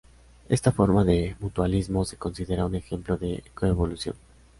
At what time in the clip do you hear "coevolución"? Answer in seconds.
3.53-4.15